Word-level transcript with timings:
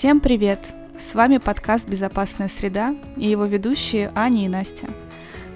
Всем 0.00 0.20
привет! 0.20 0.72
С 0.98 1.12
вами 1.12 1.36
подкаст 1.36 1.86
«Безопасная 1.86 2.48
среда» 2.48 2.94
и 3.18 3.28
его 3.28 3.44
ведущие 3.44 4.10
Аня 4.14 4.46
и 4.46 4.48
Настя. 4.48 4.86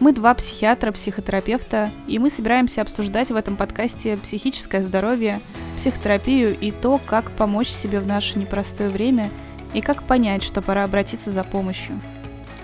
Мы 0.00 0.12
два 0.12 0.34
психиатра, 0.34 0.92
психотерапевта, 0.92 1.90
и 2.06 2.18
мы 2.18 2.28
собираемся 2.28 2.82
обсуждать 2.82 3.30
в 3.30 3.36
этом 3.36 3.56
подкасте 3.56 4.18
психическое 4.18 4.82
здоровье, 4.82 5.40
психотерапию 5.78 6.54
и 6.60 6.72
то, 6.72 7.00
как 7.06 7.30
помочь 7.30 7.68
себе 7.68 8.00
в 8.00 8.06
наше 8.06 8.38
непростое 8.38 8.90
время 8.90 9.30
и 9.72 9.80
как 9.80 10.02
понять, 10.02 10.42
что 10.42 10.60
пора 10.60 10.84
обратиться 10.84 11.30
за 11.30 11.42
помощью. 11.42 11.98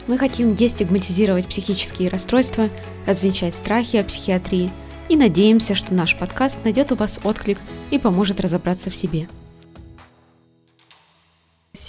Мы 0.06 0.18
хотим 0.18 0.54
дестигматизировать 0.54 1.46
психические 1.46 2.10
расстройства, 2.10 2.68
развенчать 3.06 3.54
страхи 3.54 3.96
о 3.96 4.04
психиатрии 4.04 4.70
и 5.08 5.16
надеемся, 5.16 5.74
что 5.74 5.94
наш 5.94 6.14
подкаст 6.14 6.62
найдет 6.62 6.92
у 6.92 6.96
вас 6.96 7.20
отклик 7.24 7.56
и 7.90 7.98
поможет 7.98 8.38
разобраться 8.42 8.90
в 8.90 8.94
себе– 8.94 9.30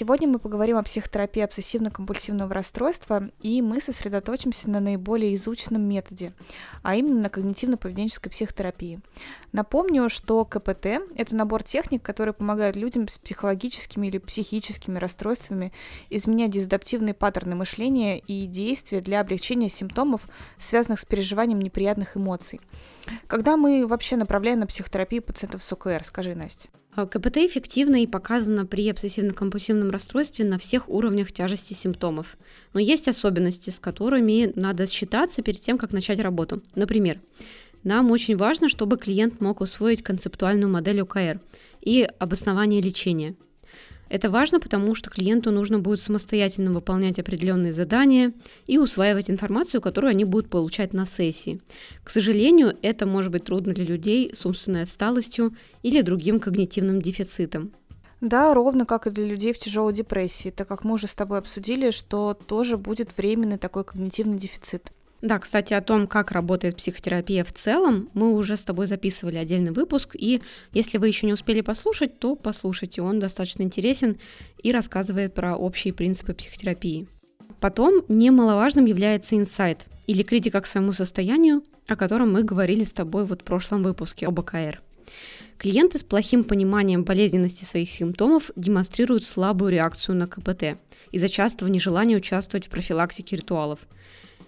Сегодня 0.02 0.28
мы 0.28 0.40
поговорим 0.40 0.78
о 0.78 0.82
психотерапии 0.82 1.44
обсессивно-компульсивного 1.44 2.52
расстройства, 2.52 3.30
и 3.40 3.62
мы 3.62 3.80
сосредоточимся 3.80 4.68
на 4.68 4.80
наиболее 4.80 5.36
изученном 5.36 5.84
методе, 5.84 6.34
а 6.82 6.96
именно 6.96 7.22
на 7.22 7.28
когнитивно-поведенческой 7.28 8.32
психотерапии. 8.32 9.00
Напомню, 9.52 10.10
что 10.10 10.44
КПТ— 10.44 10.88
это 11.16 11.36
набор 11.36 11.62
техник, 11.62 12.02
которые 12.02 12.34
помогают 12.34 12.78
людям 12.78 13.08
с 13.08 13.20
психологическими 13.20 14.08
или 14.08 14.18
психическими 14.18 14.98
расстройствами 14.98 15.72
изменять 16.10 16.50
дезадаптивные 16.50 17.14
паттерны 17.14 17.54
мышления 17.54 18.18
и 18.18 18.48
действия 18.48 19.02
для 19.02 19.20
облегчения 19.20 19.70
симптомов, 19.70 20.28
связанных 20.58 21.00
с 21.00 21.06
переживанием 21.06 21.60
неприятных 21.60 22.18
эмоций. 22.18 22.60
Когда 23.28 23.56
мы 23.56 23.86
вообще 23.86 24.16
направляем 24.16 24.62
на 24.62 24.66
психотерапию 24.66 25.22
пациентов 25.22 25.62
с 25.62 25.72
ОКР? 25.72 26.04
Скажи, 26.06 26.34
Настя. 26.34 26.70
А, 26.94 27.06
КПТ 27.06 27.38
эффективно 27.38 28.04
и 28.04 28.08
показано 28.08 28.66
при 28.66 28.90
обсессивно-компульсивном 28.90 29.92
расстройстве 29.92 30.44
на 30.44 30.58
всех 30.58 30.90
уровнях 30.90 31.32
тяжести 31.32 31.74
симптомов. 31.74 32.38
Но 32.74 32.80
есть 32.80 33.08
особенности, 33.08 33.70
с 33.70 33.80
которыми 33.80 34.52
надо 34.56 34.86
считаться 34.88 35.42
перед 35.42 35.62
тем, 35.62 35.78
как 35.78 35.94
начать 35.94 36.20
работу. 36.20 36.62
Например, 36.76 37.22
нам 37.84 38.12
очень 38.12 38.36
важно, 38.36 38.68
чтобы 38.68 38.98
клиент 38.98 39.40
мог 39.40 39.62
усвоить 39.62 40.04
концептуальную 40.04 40.70
модель 40.70 41.02
ОКР 41.02 41.40
и 41.82 42.08
обоснование 42.20 42.82
лечения– 42.82 43.36
это 44.12 44.30
важно, 44.30 44.60
потому 44.60 44.94
что 44.94 45.10
клиенту 45.10 45.52
нужно 45.52 45.80
будет 45.80 46.02
самостоятельно 46.02 46.72
выполнять 46.72 47.18
определенные 47.18 47.72
задания 47.72 48.34
и 48.68 48.78
усваивать 48.78 49.32
информацию, 49.32 49.82
которую 49.82 50.12
они 50.12 50.26
будут 50.26 50.50
получать 50.50 50.92
на 50.92 51.06
сессии. 51.06 51.62
К 52.04 52.10
сожалению, 52.10 52.78
это 52.82 53.06
может 53.06 53.32
быть 53.32 53.46
трудно 53.46 53.74
для 53.74 53.86
людей 53.86 54.36
с 54.36 54.46
умственной 54.46 54.84
отсталостью 54.84 55.56
или 55.82 56.02
другим 56.02 56.42
когнитивным 56.42 57.02
дефицитом. 57.02 57.72
Да, 58.20 58.54
ровно 58.54 58.86
как 58.86 59.08
и 59.08 59.12
для 59.12 59.26
людей 59.26 59.54
в 59.54 59.58
тяжелой 59.58 59.94
депрессии, 59.94 60.50
так 60.50 60.68
как 60.68 60.84
мы 60.84 60.96
уже 60.96 61.08
с 61.08 61.16
тобой 61.16 61.40
обсудили, 61.40 61.90
что 61.92 62.34
тоже 62.34 62.78
будет 62.78 63.18
временный 63.18 63.58
такой 63.58 63.86
когнитивный 63.86 64.38
дефицит. 64.38 64.92
Да, 65.22 65.38
кстати, 65.38 65.74
о 65.76 65.82
том, 65.82 66.08
как 66.08 66.32
работает 66.32 66.78
психотерапия 66.78 67.44
в 67.44 67.54
целом, 67.54 68.10
мы 68.14 68.34
уже 68.34 68.56
с 68.58 68.64
тобой 68.64 68.88
записывали 68.88 69.38
отдельный 69.38 69.72
выпуск, 69.72 70.16
и 70.16 70.42
если 70.74 70.98
вы 70.98 71.08
еще 71.08 71.28
не 71.28 71.34
успели 71.34 71.62
послушать, 71.62 72.18
то 72.18 72.36
послушайте, 72.36 73.04
он 73.04 73.20
достаточно 73.20 73.62
интересен 73.62 74.18
и 74.64 74.72
рассказывает 74.72 75.36
про 75.36 75.56
общие 75.56 75.94
принципы 75.94 76.34
психотерапии. 76.34 77.08
Потом 77.60 78.04
немаловажным 78.08 78.86
является 78.86 79.36
инсайт 79.38 79.86
или 80.08 80.24
критика 80.24 80.60
к 80.60 80.66
своему 80.66 80.92
состоянию, 80.92 81.64
о 81.88 81.96
котором 81.96 82.34
мы 82.34 82.42
говорили 82.42 82.84
с 82.84 82.92
тобой 82.92 83.26
вот 83.26 83.42
в 83.42 83.46
прошлом 83.46 83.84
выпуске 83.84 84.26
об 84.26 84.40
АКР. 84.40 84.82
Клиенты 85.60 86.00
с 86.00 86.04
плохим 86.04 86.44
пониманием 86.44 87.04
болезненности 87.04 87.66
своих 87.66 87.92
симптомов 87.92 88.50
демонстрируют 88.56 89.26
слабую 89.26 89.72
реакцию 89.72 90.16
на 90.16 90.26
КПТ 90.26 90.80
из-за 91.12 91.30
частого 91.30 91.70
нежелания 91.70 92.18
участвовать 92.18 92.66
в 92.66 92.70
профилактике 92.70 93.36
ритуалов– 93.36 93.82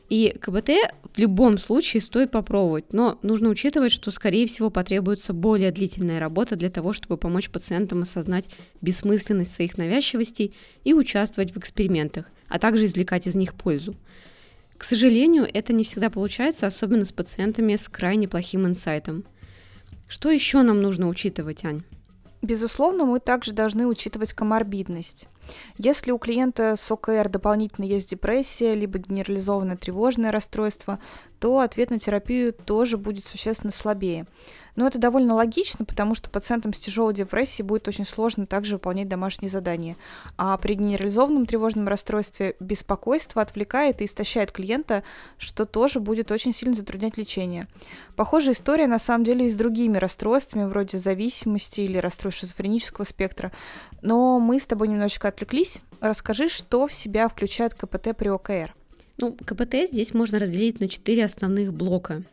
и 0.09 0.35
КБТ 0.39 0.69
в 1.13 1.17
любом 1.17 1.57
случае 1.57 2.01
стоит 2.01 2.31
попробовать, 2.31 2.93
но 2.93 3.19
нужно 3.21 3.49
учитывать, 3.49 3.91
что, 3.91 4.11
скорее 4.11 4.47
всего, 4.47 4.69
потребуется 4.69 5.33
более 5.33 5.71
длительная 5.71 6.19
работа 6.19 6.55
для 6.55 6.69
того, 6.69 6.93
чтобы 6.93 7.17
помочь 7.17 7.49
пациентам 7.49 8.01
осознать 8.01 8.49
бессмысленность 8.81 9.53
своих 9.53 9.77
навязчивостей 9.77 10.53
и 10.83 10.93
участвовать 10.93 11.53
в 11.53 11.57
экспериментах, 11.57 12.25
а 12.49 12.59
также 12.59 12.85
извлекать 12.85 13.27
из 13.27 13.35
них 13.35 13.53
пользу. 13.53 13.95
К 14.77 14.83
сожалению, 14.83 15.47
это 15.51 15.71
не 15.71 15.83
всегда 15.83 16.09
получается, 16.09 16.67
особенно 16.67 17.05
с 17.05 17.11
пациентами 17.11 17.75
с 17.75 17.87
крайне 17.87 18.27
плохим 18.27 18.65
инсайтом. 18.65 19.23
Что 20.09 20.29
еще 20.29 20.61
нам 20.61 20.81
нужно 20.81 21.07
учитывать, 21.07 21.63
Ань? 21.63 21.83
Безусловно, 22.43 23.05
мы 23.05 23.21
также 23.21 23.53
должны 23.53 23.87
учитывать 23.87 24.33
коморбидность. 24.33 25.29
Если 25.77 26.11
у 26.11 26.17
клиента 26.17 26.75
с 26.75 26.91
ОКР 26.91 27.29
дополнительно 27.29 27.85
есть 27.85 28.09
депрессия, 28.09 28.75
либо 28.75 28.99
генерализованное 28.99 29.77
тревожное 29.77 30.29
расстройство, 30.29 30.99
то 31.39 31.59
ответ 31.59 31.89
на 31.89 31.99
терапию 31.99 32.51
тоже 32.51 32.97
будет 32.97 33.23
существенно 33.23 33.71
слабее. 33.71 34.25
Но 34.75 34.87
это 34.87 34.97
довольно 34.97 35.35
логично, 35.35 35.85
потому 35.85 36.15
что 36.15 36.29
пациентам 36.29 36.73
с 36.73 36.79
тяжелой 36.79 37.13
депрессией 37.13 37.65
будет 37.65 37.87
очень 37.87 38.05
сложно 38.05 38.45
также 38.45 38.75
выполнять 38.75 39.07
домашние 39.07 39.49
задания. 39.49 39.95
А 40.37 40.57
при 40.57 40.73
генерализованном 40.75 41.45
тревожном 41.45 41.87
расстройстве 41.87 42.55
беспокойство 42.59 43.41
отвлекает 43.41 44.01
и 44.01 44.05
истощает 44.05 44.51
клиента, 44.51 45.03
что 45.37 45.65
тоже 45.65 45.99
будет 45.99 46.31
очень 46.31 46.53
сильно 46.53 46.73
затруднять 46.73 47.17
лечение. 47.17 47.67
Похожая 48.15 48.53
история 48.53 48.87
на 48.87 48.99
самом 48.99 49.23
деле 49.23 49.45
и 49.45 49.49
с 49.49 49.55
другими 49.55 49.97
расстройствами, 49.97 50.65
вроде 50.65 50.97
зависимости 50.97 51.81
или 51.81 51.97
расстройств 51.97 52.41
шизофренического 52.41 53.05
спектра. 53.05 53.51
Но 54.01 54.39
мы 54.39 54.59
с 54.59 54.65
тобой 54.65 54.87
немножечко 54.87 55.27
отвлеклись. 55.27 55.81
Расскажи, 55.99 56.49
что 56.49 56.87
в 56.87 56.93
себя 56.93 57.27
включает 57.27 57.73
КПТ 57.75 58.15
при 58.17 58.29
ОКР. 58.29 58.75
Ну, 59.17 59.33
КПТ 59.33 59.89
здесь 59.89 60.13
можно 60.13 60.39
разделить 60.39 60.79
на 60.79 60.89
четыре 60.89 61.25
основных 61.25 61.73
блока. 61.73 62.23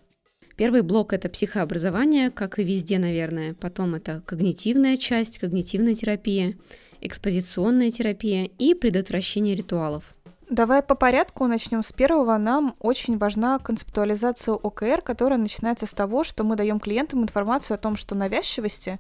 Первый 0.61 0.83
блок– 0.83 1.13
это 1.15 1.31
психообразование, 1.31 2.31
как 2.31 2.59
и 2.59 2.65
везде, 2.65 2.99
наверное. 2.99 3.55
Потом 3.55 3.95
это 3.95 4.23
когнитивная 4.27 4.99
часть, 4.99 5.39
когнитивная 5.39 5.95
терапия, 5.95 6.55
экспозиционная 7.01 7.91
терапия 7.91 8.45
и 8.59 8.75
предотвращение 8.75 9.57
ритуалов– 9.57 10.15
Давай 10.51 10.83
по 10.83 10.97
порядку 10.97 11.47
начнем 11.47 11.85
с 11.85 11.93
первого. 11.93 12.37
Нам 12.37 12.75
очень 12.81 13.19
важна 13.19 13.61
концептуализация 13.61 14.55
ОКР, 14.55 15.01
которая 15.01 15.39
начинается 15.39 15.87
с 15.87 15.95
того, 15.95 16.25
что 16.25 16.43
мы 16.43 16.57
даем 16.57 16.81
клиентам 16.81 17.23
информацию 17.23 17.77
о 17.77 17.79
том, 17.79 17.95
что 17.95 18.17
навязчивости, 18.17 18.99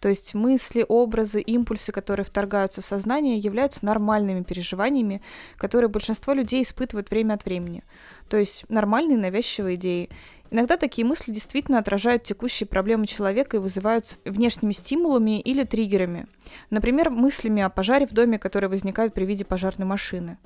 то 0.00 0.08
есть 0.08 0.32
мысли, 0.34 0.86
образы, 0.88 1.40
импульсы, 1.40 1.90
которые 1.90 2.24
вторгаются 2.24 2.82
в 2.82 2.84
сознание, 2.84 3.36
являются 3.36 3.84
нормальными 3.84 4.44
переживаниями, 4.44 5.22
которые 5.56 5.88
большинство 5.88 6.34
людей 6.34 6.62
испытывают 6.62 7.10
время 7.10 7.34
от 7.34 7.44
времени. 7.46 7.82
То 8.28 8.36
есть 8.36 8.64
нормальные 8.68 9.18
навязчивые 9.18 9.74
идеи. 9.74 10.08
Иногда 10.52 10.76
такие 10.76 11.06
мысли 11.06 11.32
действительно 11.32 11.78
отражают 11.78 12.24
текущие 12.24 12.66
проблемы 12.66 13.06
человека 13.06 13.56
и 13.56 13.60
вызываются 13.60 14.16
внешними 14.26 14.72
стимулами 14.72 15.40
или 15.40 15.64
триггерами. 15.64 16.26
Например, 16.68 17.08
мыслями 17.08 17.62
о 17.62 17.70
пожаре 17.70 18.06
в 18.06 18.12
доме, 18.12 18.38
которые 18.38 18.68
возникают 18.68 19.14
при 19.14 19.24
виде 19.24 19.46
пожарной 19.46 19.86
машины. 19.86 20.36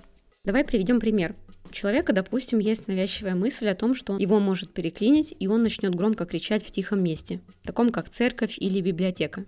Давай 0.44 0.62
приведем 0.62 1.00
пример. 1.00 1.34
У 1.68 1.72
человека, 1.72 2.12
допустим, 2.12 2.60
есть 2.60 2.86
навязчивая 2.86 3.34
мысль 3.34 3.66
о 3.66 3.74
том, 3.74 3.96
что 3.96 4.16
его 4.16 4.38
может 4.38 4.72
переклинить, 4.72 5.34
и 5.36 5.48
он 5.48 5.64
начнет 5.64 5.92
громко 5.96 6.24
кричать 6.24 6.64
в 6.64 6.70
тихом 6.70 7.02
месте, 7.02 7.40
таком 7.64 7.90
как 7.90 8.08
церковь 8.08 8.56
или 8.58 8.80
библиотека. 8.80 9.44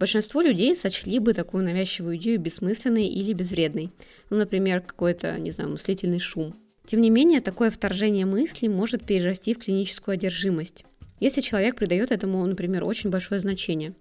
Большинство 0.00 0.40
людей 0.40 0.74
сочли 0.74 1.18
бы 1.18 1.34
такую 1.34 1.64
навязчивую 1.64 2.16
идею 2.16 2.40
бессмысленной 2.40 3.08
или 3.08 3.34
безвредной. 3.34 3.92
Ну, 4.30 4.38
например, 4.38 4.80
какой-то, 4.80 5.38
не 5.38 5.50
знаю, 5.50 5.70
мыслительный 5.70 6.18
шум. 6.18 6.56
Тем 6.86 7.00
не 7.00 7.10
менее, 7.10 7.40
такое 7.40 7.70
вторжение 7.70 8.26
мысли 8.26 8.66
может 8.68 9.04
перерасти 9.04 9.54
в 9.54 9.58
клиническую 9.58 10.14
одержимость. 10.14 10.84
Если 11.20 11.40
человек 11.40 11.76
придает 11.76 12.10
этому, 12.10 12.44
например, 12.44 12.84
очень 12.84 13.10
большое 13.10 13.40
значение, 13.40 13.94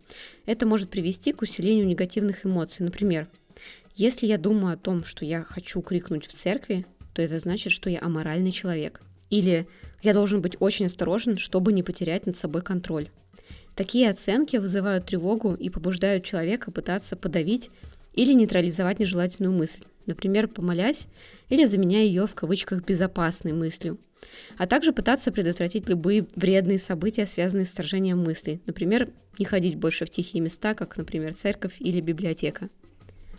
это 0.47 0.65
может 0.65 0.89
привести 0.89 1.33
к 1.33 1.43
усилению 1.43 1.85
негативных 1.85 2.45
эмоций. 2.45 2.83
Например, 2.83 3.27
если 3.93 4.25
я 4.25 4.39
думаю 4.39 4.73
о 4.73 4.77
том, 4.77 5.03
что 5.03 5.23
я 5.23 5.43
хочу 5.43 5.81
крикнуть 5.81 6.25
в 6.25 6.33
церкви, 6.33 6.85
то 7.13 7.21
это 7.21 7.39
значит, 7.39 7.73
что 7.73 7.89
я 7.89 8.01
аморальный 8.01 8.51
человек. 8.51 9.01
Или 9.29 9.67
я 10.01 10.13
должен 10.13 10.41
быть 10.41 10.57
очень 10.59 10.87
осторожен, 10.87 11.37
чтобы 11.37 11.73
не 11.73 11.83
потерять 11.83 12.25
над 12.25 12.39
собой 12.39 12.63
контроль. 12.63 13.09
Такие 13.75 14.09
оценки 14.09 14.57
вызывают 14.57 15.05
тревогу 15.05 15.53
и 15.53 15.69
побуждают 15.69 16.23
человека 16.23 16.71
пытаться 16.71 17.15
подавить 17.15 17.69
или 18.13 18.33
нейтрализовать 18.33 18.99
нежелательную 18.99 19.53
мысль, 19.53 19.83
например, 20.05 20.47
помолясь 20.47 21.07
или 21.49 21.65
заменяя 21.65 22.03
ее 22.03 22.27
в 22.27 22.35
кавычках 22.35 22.83
безопасной 22.83 23.53
мыслью, 23.53 23.99
а 24.57 24.67
также 24.67 24.93
пытаться 24.93 25.31
предотвратить 25.31 25.89
любые 25.89 26.27
вредные 26.35 26.79
события, 26.79 27.25
связанные 27.25 27.65
с 27.65 27.71
вторжением 27.71 28.19
мыслей, 28.19 28.61
например, 28.65 29.09
не 29.39 29.45
ходить 29.45 29.75
больше 29.75 30.05
в 30.05 30.09
тихие 30.09 30.41
места, 30.41 30.73
как, 30.73 30.97
например, 30.97 31.33
церковь 31.33 31.77
или 31.79 32.01
библиотека. 32.01 32.69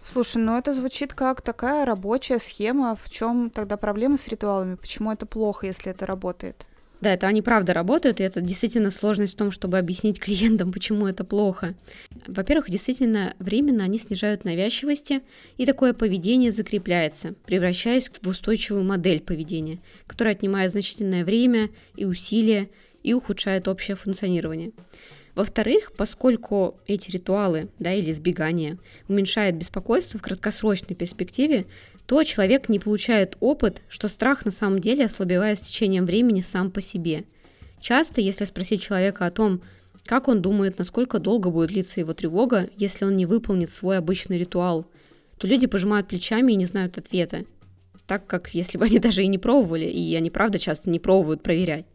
Слушай, 0.04 0.42
ну 0.42 0.58
это 0.58 0.74
звучит 0.74 1.14
как 1.14 1.42
такая 1.42 1.84
рабочая 1.84 2.40
схема. 2.40 2.96
В 2.96 3.08
чем 3.08 3.50
тогда 3.50 3.76
проблема 3.76 4.16
с 4.16 4.26
ритуалами? 4.26 4.74
Почему 4.74 5.12
это 5.12 5.26
плохо, 5.26 5.66
если 5.66 5.92
это 5.92 6.06
работает? 6.06 6.66
Да, 7.02 7.12
это 7.14 7.26
они 7.26 7.42
правда 7.42 7.74
работают, 7.74 8.20
и 8.20 8.22
это 8.22 8.40
действительно 8.40 8.92
сложность 8.92 9.34
в 9.34 9.36
том, 9.36 9.50
чтобы 9.50 9.76
объяснить 9.76 10.20
клиентам, 10.20 10.70
почему 10.72 11.08
это 11.08 11.24
плохо. 11.24 11.74
Во-первых, 12.28 12.70
действительно, 12.70 13.34
временно 13.40 13.82
они 13.82 13.98
снижают 13.98 14.44
навязчивости, 14.44 15.20
и 15.56 15.66
такое 15.66 15.94
поведение 15.94 16.52
закрепляется, 16.52 17.34
превращаясь 17.44 18.08
в 18.08 18.28
устойчивую 18.28 18.84
модель 18.84 19.20
поведения, 19.20 19.80
которая 20.06 20.34
отнимает 20.34 20.70
значительное 20.70 21.24
время 21.24 21.70
и 21.96 22.04
усилия 22.04 22.70
и 23.02 23.14
ухудшает 23.14 23.66
общее 23.66 23.96
функционирование. 23.96 24.70
Во-вторых, 25.34 25.92
поскольку 25.96 26.78
эти 26.86 27.10
ритуалы 27.10 27.68
да, 27.78 27.92
или 27.92 28.12
избегания 28.12 28.78
уменьшают 29.08 29.56
беспокойство 29.56 30.18
в 30.18 30.22
краткосрочной 30.22 30.94
перспективе, 30.94 31.66
то 32.12 32.24
человек 32.24 32.68
не 32.68 32.78
получает 32.78 33.38
опыт, 33.40 33.80
что 33.88 34.06
страх 34.06 34.44
на 34.44 34.50
самом 34.50 34.80
деле 34.80 35.06
ослабевает 35.06 35.56
с 35.56 35.62
течением 35.62 36.04
времени 36.04 36.40
сам 36.40 36.70
по 36.70 36.82
себе. 36.82 37.24
Часто, 37.80 38.20
если 38.20 38.44
спросить 38.44 38.82
человека 38.82 39.24
о 39.24 39.30
том, 39.30 39.62
как 40.04 40.28
он 40.28 40.42
думает, 40.42 40.78
насколько 40.78 41.18
долго 41.18 41.48
будет 41.48 41.70
длиться 41.70 42.00
его 42.00 42.12
тревога, 42.12 42.68
если 42.76 43.06
он 43.06 43.16
не 43.16 43.24
выполнит 43.24 43.70
свой 43.70 43.96
обычный 43.96 44.38
ритуал, 44.38 44.84
то 45.38 45.46
люди 45.46 45.66
пожимают 45.66 46.06
плечами 46.06 46.52
и 46.52 46.56
не 46.56 46.66
знают 46.66 46.98
ответа, 46.98 47.46
так 48.06 48.26
как 48.26 48.52
если 48.52 48.76
бы 48.76 48.84
они 48.84 48.98
даже 48.98 49.22
и 49.22 49.26
не 49.26 49.38
пробовали, 49.38 49.86
и 49.86 50.14
они 50.14 50.28
правда 50.28 50.58
часто 50.58 50.90
не 50.90 51.00
пробуют 51.00 51.42
проверять. 51.42 51.86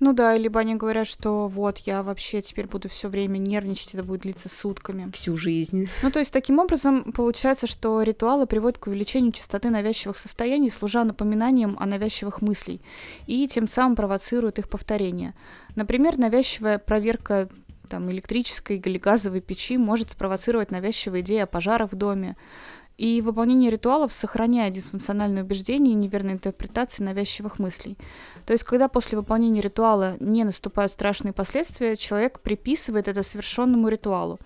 Ну 0.00 0.14
да, 0.14 0.36
либо 0.36 0.60
они 0.60 0.74
говорят, 0.76 1.06
что 1.06 1.46
вот 1.46 1.78
я 1.78 2.02
вообще 2.02 2.40
теперь 2.40 2.66
буду 2.66 2.88
все 2.88 3.08
время 3.08 3.36
нервничать, 3.36 3.94
это 3.94 4.02
будет 4.02 4.22
длиться 4.22 4.48
сутками. 4.48 5.10
Всю 5.12 5.36
жизнь. 5.36 5.88
Ну 6.02 6.10
то 6.10 6.18
есть 6.18 6.32
таким 6.32 6.58
образом 6.58 7.12
получается, 7.12 7.66
что 7.66 8.02
ритуалы 8.02 8.46
приводят 8.46 8.78
к 8.78 8.86
увеличению 8.86 9.32
частоты 9.32 9.68
навязчивых 9.68 10.16
состояний, 10.16 10.70
служа 10.70 11.04
напоминанием 11.04 11.76
о 11.78 11.84
навязчивых 11.84 12.40
мыслей, 12.40 12.80
и 13.26 13.46
тем 13.46 13.68
самым 13.68 13.94
провоцируют 13.94 14.58
их 14.58 14.70
повторение. 14.70 15.34
Например, 15.76 16.16
навязчивая 16.16 16.78
проверка 16.78 17.50
там, 17.90 18.10
электрической 18.10 18.78
или 18.78 18.98
газовой 18.98 19.42
печи 19.42 19.76
может 19.76 20.10
спровоцировать 20.10 20.70
навязчивые 20.70 21.22
идеи 21.22 21.40
о 21.40 21.46
пожарах 21.46 21.92
в 21.92 21.96
доме. 21.96 22.36
И 23.00 23.22
выполнение 23.22 23.70
ритуалов 23.70 24.12
сохраняет 24.12 24.74
дисфункциональные 24.74 25.42
убеждения 25.42 25.92
и 25.92 25.94
неверные 25.94 26.34
интерпретации 26.34 27.02
навязчивых 27.02 27.58
мыслей. 27.58 27.96
То 28.44 28.52
есть, 28.52 28.62
когда 28.64 28.88
после 28.88 29.16
выполнения 29.16 29.62
ритуала 29.62 30.18
не 30.20 30.44
наступают 30.44 30.92
страшные 30.92 31.32
последствия, 31.32 31.96
человек 31.96 32.40
приписывает 32.40 33.08
это 33.08 33.22
совершенному 33.22 33.88
ритуалу. 33.88 34.38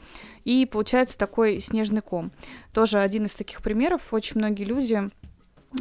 И 0.45 0.67
получается 0.67 1.19
такой 1.19 1.59
снежный 1.59 2.01
ком. 2.01 2.31
Тоже 2.73 3.01
один 3.01 3.25
из 3.25 3.35
таких 3.35 3.61
примеров. 3.61 4.15
Очень 4.15 4.39
многие 4.39 4.63
люди 4.63 5.11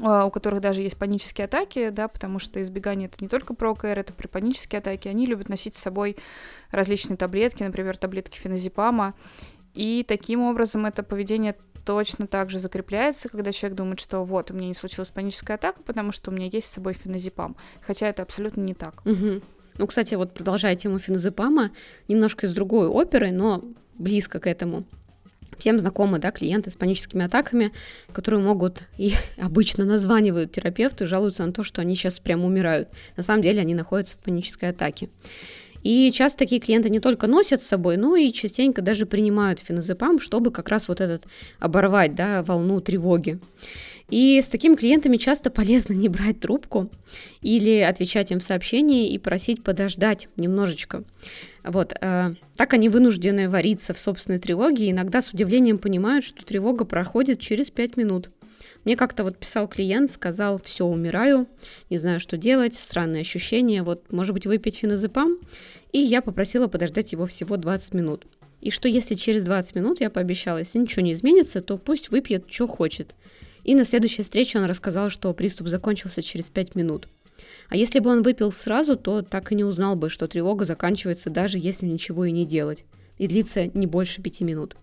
а, 0.02 0.26
у 0.26 0.32
которых 0.32 0.60
даже 0.60 0.82
есть 0.82 0.98
панические 0.98 1.46
атаки, 1.46 1.90
да, 1.90 2.08
потому 2.08 2.40
что 2.40 2.60
избегание 2.60 3.08
это 3.08 3.24
не 3.24 3.30
только 3.30 3.54
про 3.54 3.70
ОКР, 3.70 4.00
это 4.00 4.14
при 4.14 4.26
панические 4.26 4.80
атаки, 4.80 5.08
они 5.08 5.28
любят 5.28 5.48
носить 5.48 5.76
с 5.76 5.80
собой 5.80 6.18
различные 6.72 7.18
таблетки, 7.18 7.62
например, 7.62 7.98
таблетки 7.98 8.40
феназепама, 8.40 9.14
и 9.76 10.04
таким 10.08 10.42
образом 10.42 10.88
это 10.88 11.04
поведение 11.04 11.56
точно 11.86 12.28
так 12.28 12.50
же 12.50 12.60
закрепляется, 12.60 13.30
когда 13.30 13.52
человек 13.52 13.78
думает, 13.78 14.00
что 14.00 14.24
вот, 14.24 14.52
у 14.52 14.54
меня 14.54 14.68
не 14.68 14.74
случилась 14.74 15.10
паническая 15.10 15.58
атака, 15.58 15.82
потому 15.84 16.12
что 16.12 16.32
у 16.32 16.34
меня 16.34 16.48
есть 16.52 16.68
с 16.68 16.74
собой 16.74 16.94
феназепам. 16.94 17.56
Хотя 17.82 18.08
это 18.08 18.22
абсолютно 18.22 18.62
не 18.62 18.74
так. 18.74 19.06
Угу. 19.06 19.42
Ну, 19.78 19.88
кстати, 19.88 20.16
вот 20.16 20.34
продолжая 20.34 20.76
тему 20.76 21.00
феназепама, 21.00 21.72
немножко 22.08 22.46
из 22.46 22.54
другой 22.54 22.88
оперы, 22.88 23.32
но 23.32 23.64
близко 23.96 24.40
к 24.40 24.48
этому. 24.48 24.86
Всем 25.58 25.78
знакомы, 25.78 26.20
да, 26.20 26.32
клиенты 26.32 26.72
с 26.72 26.76
паническими 26.76 27.26
атаками, 27.26 27.72
которые 28.12 28.42
могут 28.42 28.84
и 28.98 29.14
обычно 29.38 29.86
названивают 29.86 30.52
терапевту 30.52 31.04
и 31.04 31.08
жалуются 31.08 31.46
на 31.46 31.54
то, 31.54 31.64
что 31.64 31.82
они 31.82 31.96
сейчас 31.96 32.20
прямо 32.20 32.46
умирают. 32.46 32.90
На 33.18 33.24
самом 33.24 33.42
деле 33.44 33.62
они 33.62 33.76
находятся 33.76 34.18
в 34.18 34.20
панической 34.20 34.70
атаке. 34.70 35.10
И 35.84 36.12
часто 36.12 36.40
такие 36.40 36.62
клиенты 36.62 36.90
не 36.90 37.00
только 37.00 37.28
носят 37.28 37.62
с 37.62 37.68
собой, 37.68 37.98
но 37.98 38.16
и 38.16 38.32
частенько 38.32 38.82
даже 38.82 39.06
принимают 39.06 39.60
феназепам, 39.60 40.20
чтобы 40.20 40.52
как 40.52 40.70
раз 40.70 40.88
вот 40.88 41.02
этот 41.02 41.24
оборвать, 41.60 42.16
да, 42.16 42.42
волну 42.44 42.82
тревоги. 42.82 43.40
И 44.10 44.42
с 44.42 44.48
такими 44.48 44.76
клиентами 44.76 45.18
часто 45.18 45.50
полезно 45.50 45.94
не 45.94 46.08
брать 46.08 46.40
трубку 46.40 46.90
или 47.42 47.80
отвечать 47.80 48.32
им 48.32 48.40
в 48.40 48.44
сообщении 48.44 49.12
и 49.12 49.18
просить 49.18 49.64
подождать 49.64 50.30
немножечко. 50.36 51.04
Вот, 51.64 51.94
э, 52.00 52.36
так 52.56 52.74
они 52.74 52.90
вынуждены 52.90 53.50
вариться 53.50 53.94
в 53.94 54.00
собственной 54.00 54.40
тревоге 54.40 54.86
и 54.86 54.92
иногда 54.92 55.22
с 55.22 55.34
удивлением 55.34 55.80
понимают, 55.80 56.26
что 56.26 56.46
тревога 56.46 56.86
проходит 56.86 57.40
через 57.40 57.72
5 57.72 57.98
минут. 57.98 58.30
Мне 58.86 58.96
как-то 58.96 59.24
вот 59.24 59.38
писал 59.38 59.68
клиент, 59.68 60.12
сказал, 60.12 60.60
все, 60.62 60.86
умираю, 60.86 61.48
не 61.90 61.98
знаю, 61.98 62.20
что 62.20 62.38
делать, 62.38 62.76
странные 62.76 63.22
ощущения, 63.22 63.84
вот, 63.84 64.12
может 64.12 64.34
быть, 64.34 64.46
выпить 64.46 64.78
феназепам? 64.78 65.38
И 65.92 66.00
я 66.00 66.22
попросила 66.22 66.68
подождать 66.68 67.12
его 67.12 67.26
всего 67.26 67.56
20 67.56 67.94
минут. 67.94 68.26
И 68.60 68.72
что 68.72 68.88
если 68.88 69.16
через 69.16 69.44
20 69.44 69.76
минут, 69.76 70.02
я 70.02 70.10
пообещала, 70.10 70.60
если 70.60 70.80
ничего 70.80 71.02
не 71.02 71.14
изменится, 71.14 71.62
то 71.62 71.78
пусть 71.78 72.10
выпьет, 72.10 72.46
что 72.50 72.68
хочет. 72.68 73.16
И 73.64 73.76
на 73.76 73.86
следующей 73.86 74.24
встрече 74.24 74.60
он 74.60 74.66
рассказал, 74.66 75.10
что 75.10 75.34
приступ 75.34 75.68
закончился 75.68 76.22
через 76.22 76.50
5 76.50 76.76
минут. 76.76 77.08
А 77.70 77.76
если 77.76 78.00
бы 78.00 78.10
он 78.10 78.22
выпил 78.22 78.52
сразу, 78.52 78.96
то 78.96 79.22
так 79.22 79.52
и 79.52 79.56
не 79.56 79.64
узнал 79.64 79.96
бы, 79.96 80.10
что 80.10 80.28
тревога 80.28 80.66
заканчивается 80.66 81.30
даже 81.30 81.58
если 81.58 81.86
ничего 81.86 82.26
и 82.26 82.32
не 82.32 82.46
делать. 82.46 82.86
И 83.18 83.28
длится 83.28 83.68
не 83.68 83.88
больше 83.88 84.22
пяти 84.22 84.44
минут. 84.44 84.76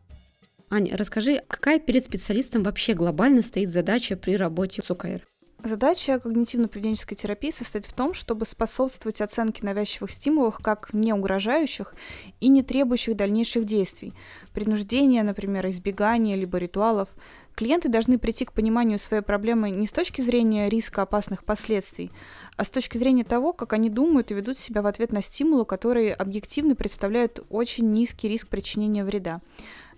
Аня, 0.73 0.97
расскажи, 0.97 1.43
какая 1.49 1.81
перед 1.81 2.05
специалистом 2.05 2.63
вообще 2.63 2.95
глобально 2.95 3.43
стоит 3.43 3.71
задача 3.71 4.17
при 4.17 4.37
работе 4.37 4.83
с 4.85 4.91
ОКР? 4.93 5.27
Задача 5.65 6.21
когнитивно-поведенческой 6.25 7.17
терапии 7.17 7.51
состоит 7.51 7.85
в 7.85 7.93
том, 7.93 8.15
чтобы 8.15 8.47
способствовать 8.47 9.21
оценке 9.21 9.67
навязчивых 9.67 10.11
стимулов 10.11 10.59
как 10.59 10.95
не 10.95 11.13
угрожающих 11.13 11.93
и 12.39 12.49
не 12.49 12.63
требующих 12.63 13.17
дальнейших 13.17 13.65
действий, 13.67 14.15
принуждения, 14.55 15.23
например, 15.23 15.69
избегания 15.69 16.37
либо 16.37 16.57
ритуалов. 16.57 17.09
Клиенты 17.57 17.91
должны 17.91 18.19
прийти 18.19 18.47
к 18.47 18.53
пониманию 18.53 18.99
своей 18.99 19.23
проблемы 19.23 19.71
не 19.71 19.87
с 19.87 19.93
точки 19.93 20.23
зрения 20.23 20.71
риска 20.71 21.03
опасных 21.03 21.45
последствий, 21.45 22.11
а 22.57 22.65
с 22.65 22.71
точки 22.71 22.97
зрения 22.97 23.25
того, 23.25 23.53
как 23.53 23.75
они 23.75 23.91
думают 23.91 24.31
и 24.31 24.35
ведут 24.35 24.57
себя 24.57 24.81
в 24.81 24.87
ответ 24.87 25.13
на 25.13 25.21
стимулы, 25.21 25.67
которые 25.67 26.15
объективно 26.15 26.75
представляют 26.75 27.45
очень 27.51 27.91
низкий 27.91 28.29
риск 28.29 28.49
причинения 28.49 29.05
вреда. 29.05 29.43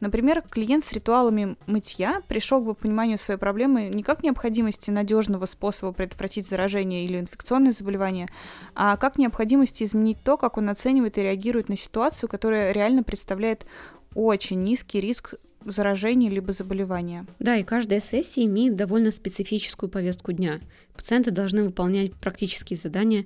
Например, 0.02 0.43
клиент 0.43 0.84
с 0.84 0.93
ритуалами 0.93 1.56
мытья 1.69 2.22
пришел 2.26 2.75
к 2.75 2.78
пониманию 2.78 3.19
своей 3.19 3.38
проблемы 3.38 3.88
не 3.94 4.02
как 4.02 4.25
необходимости 4.25 4.90
надежного 4.90 5.46
способа 5.46 5.93
предотвратить 5.93 6.49
заражение 6.49 7.04
или 7.04 7.20
инфекционное 7.20 7.70
заболевание, 7.70 8.28
а 8.75 8.96
как 8.96 9.16
необходимости 9.16 9.84
изменить 9.84 10.19
то, 10.25 10.37
как 10.37 10.58
он 10.58 10.70
оценивает 10.70 11.19
и 11.19 11.22
реагирует 11.22 11.69
на 11.69 11.76
ситуацию, 11.76 12.28
которая 12.28 12.72
реально 12.72 13.04
представляет 13.04 13.64
очень 14.16 14.58
низкий 14.64 15.00
риск 15.00 15.34
заражения 15.64 16.30
либо 16.30 16.52
заболевания. 16.52 17.25
Да, 17.38 17.54
и 17.54 17.62
каждая 17.62 18.00
сессия 18.00 18.44
имеет 18.47 18.75
довольно 18.75 19.12
специфическую 19.12 19.88
повестку 19.88 20.32
дня. 20.32 20.59
Пациенты 20.97 21.30
должны 21.30 21.62
выполнять 21.62 22.12
практические 22.14 22.76
задания, 22.76 23.23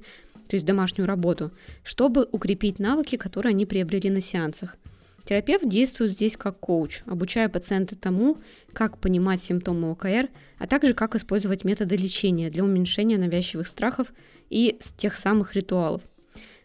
то 0.46 0.56
есть 0.56 0.66
домашнюю 0.66 1.08
работу, 1.08 1.52
чтобы 1.84 2.28
укрепить 2.32 2.78
навыки, 2.78 3.16
которые 3.16 3.52
они 3.52 3.64
приобрели 3.64 4.10
на 4.10 4.20
сеансах– 4.20 4.76
Терапевт 5.26 5.68
действует 5.68 6.12
здесь 6.12 6.36
как 6.36 6.60
коуч, 6.60 7.02
обучая 7.04 7.48
пациента 7.48 7.96
тому, 7.96 8.38
как 8.72 8.98
понимать 8.98 9.42
симптомы 9.42 9.90
ОКР, 9.90 10.28
а 10.58 10.66
также 10.68 10.94
как 10.94 11.16
использовать 11.16 11.64
методы 11.64 11.96
лечения 11.96 12.48
для 12.48 12.62
уменьшения 12.62 13.18
навязчивых 13.18 13.66
страхов 13.66 14.12
и 14.50 14.78
тех 14.96 15.16
самых 15.16 15.56
ритуалов. 15.56 16.02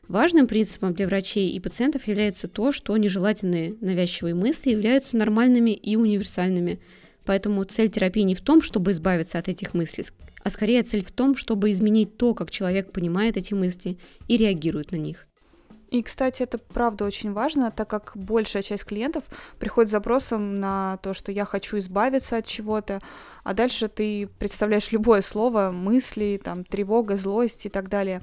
Важным 0.08 0.46
принципом 0.46 0.94
для 0.94 1.08
врачей 1.08 1.50
и 1.50 1.60
пациентов 1.60 2.08
является 2.08 2.48
то, 2.48 2.72
что 2.72 2.96
нежелательные 2.98 3.78
навязчивые 3.82 4.36
мысли 4.36 4.70
являются 4.70 5.18
нормальными 5.18 5.72
и 5.72 5.96
универсальными. 5.96 6.80
Поэтому 7.26 7.64
цель 7.64 7.90
терапии 7.90 8.22
не 8.22 8.36
в 8.36 8.42
том, 8.42 8.62
чтобы 8.62 8.92
избавиться 8.92 9.40
от 9.40 9.48
этих 9.48 9.74
мыслей, 9.74 10.06
а 10.44 10.52
скорее 10.52 10.84
цель 10.84 11.04
в 11.04 11.12
том, 11.12 11.36
чтобы 11.36 11.72
изменить 11.72 12.16
то, 12.16 12.36
как 12.36 12.52
человек 12.52 12.92
понимает 12.92 13.38
эти 13.38 13.56
мысли 13.56 13.98
и 14.28 14.38
реагирует 14.38 14.92
на 14.92 14.98
них. 14.98 15.28
И, 15.92 16.04
кстати, 16.04 16.44
это 16.44 16.58
правда 16.58 17.04
очень 17.04 17.34
важно, 17.34 17.70
так 17.70 17.90
как 17.90 18.14
большая 18.16 18.64
часть 18.64 18.86
клиентов 18.86 19.26
приходит 19.60 19.90
с 19.90 19.92
запросом 19.92 20.58
на 20.58 20.98
то, 21.04 21.14
что 21.14 21.34
я 21.34 21.44
хочу 21.44 21.78
избавиться 21.80 22.38
от 22.38 22.46
чего-то, 22.46 23.02
а 23.44 23.54
дальше 23.54 23.90
ты 23.90 24.30
представляешь 24.40 24.94
любое 24.94 25.20
слово, 25.20 25.72
мысли, 25.72 26.40
там, 26.42 26.64
тревога, 26.64 27.18
злость 27.18 27.66
и 27.66 27.70
так 27.70 27.90
далее. 27.90 28.22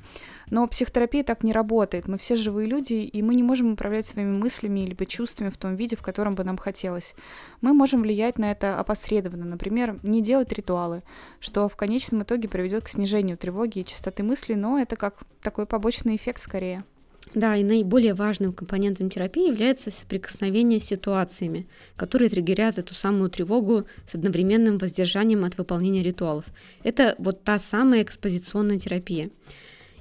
Но 0.49 0.67
психотерапия 0.67 1.23
так 1.25 1.45
не 1.45 1.53
работает. 1.53 2.09
Мы 2.09 2.17
все 2.17 2.37
живые 2.37 2.67
люди, 2.67 2.95
и 2.95 3.21
мы 3.21 3.35
не 3.35 3.43
можем 3.43 3.75
управлять 3.75 4.07
своими 4.07 4.35
мыслями 4.35 4.81
либо 4.81 5.05
чувствами 5.05 5.51
в 5.51 5.59
том 5.59 5.75
виде, 5.75 5.95
в 5.95 6.01
котором 6.01 6.37
бы 6.37 6.45
нам 6.45 6.57
хотелось. 6.57 7.15
Мы 7.61 7.75
можем 7.75 8.01
влиять 8.01 8.39
на 8.39 8.51
это 8.51 8.81
опосредованно, 8.81 9.45
например, 9.45 10.01
не 10.03 10.23
делать 10.23 10.51
ритуалы, 10.55 11.03
что 11.39 11.69
в 11.69 11.77
конечном 11.77 12.23
итоге 12.23 12.49
приведет 12.49 12.85
к 12.85 12.89
снижению 12.89 13.37
тревоги 13.37 13.81
и 13.81 13.85
частоты 13.85 14.23
мыслей, 14.23 14.57
но 14.57 14.79
это 14.79 14.97
как 14.97 15.19
такой 15.43 15.67
побочный 15.67 16.17
эффект 16.17 16.41
скорее. 16.41 16.87
Да, 17.35 17.57
и 17.57 17.63
наиболее 17.63 18.15
важным 18.15 18.53
компонентом 18.53 19.11
терапии 19.11 19.49
является 19.49 19.91
соприкосновение 19.91 20.81
с 20.81 20.85
ситуациями, 20.85 21.67
которые 21.97 22.31
триггерят 22.31 22.79
эту 22.79 22.95
самую 22.95 23.31
тревогу 23.31 23.87
с 24.07 24.15
одновременным 24.15 24.79
воздержанием 24.79 25.45
от 25.45 25.59
выполнения 25.59 26.03
ритуалов. 26.03 26.47
Это 26.83 27.15
вот 27.19 27.45
та 27.45 27.59
самая 27.59 28.03
экспозиционная 28.03 28.79
терапия. 28.79 29.31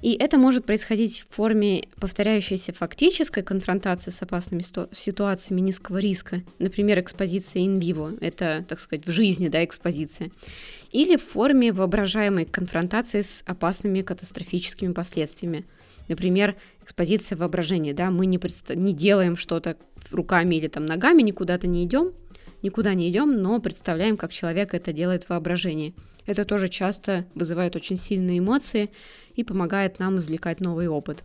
И 0.00 0.12
это 0.12 0.38
может 0.38 0.64
происходить 0.64 1.26
в 1.28 1.34
форме 1.34 1.88
повторяющейся 2.00 2.72
фактической 2.72 3.42
конфронтации 3.42 4.12
с 4.12 4.22
опасными 4.22 4.62
ситуациями 4.94 5.60
низкого 5.60 5.98
риска, 5.98 6.42
например, 6.60 7.00
экспозиция 7.00 7.64
vivo, 7.64 8.16
это, 8.20 8.64
так 8.68 8.78
сказать, 8.78 9.06
в 9.06 9.10
жизни, 9.10 9.48
да, 9.48 9.64
экспозиция, 9.64 10.30
или 10.92 11.16
в 11.16 11.24
форме 11.24 11.72
воображаемой 11.72 12.44
конфронтации 12.44 13.22
с 13.22 13.42
опасными 13.44 14.02
катастрофическими 14.02 14.92
последствиями, 14.92 15.66
например, 16.08 16.56
экспозиция 16.82 17.36
воображения, 17.36 17.94
да, 17.94 18.10
мы 18.10 18.26
не, 18.26 18.38
предста- 18.38 18.76
не 18.76 18.92
делаем 18.92 19.36
что-то 19.36 19.76
руками 20.10 20.56
или 20.56 20.68
там 20.68 20.86
ногами, 20.86 21.22
никуда-то 21.22 21.66
не 21.66 21.84
идем, 21.84 22.12
никуда 22.62 22.94
не 22.94 23.10
идем, 23.10 23.40
но 23.42 23.60
представляем, 23.60 24.16
как 24.16 24.32
человек 24.32 24.74
это 24.74 24.92
делает 24.92 25.24
в 25.24 25.30
воображении. 25.30 25.94
Это 26.26 26.44
тоже 26.44 26.68
часто 26.68 27.26
вызывает 27.34 27.74
очень 27.76 27.96
сильные 27.96 28.38
эмоции 28.38 28.90
и 29.34 29.44
помогает 29.44 29.98
нам 29.98 30.18
извлекать 30.18 30.60
новый 30.60 30.88
опыт. 30.88 31.22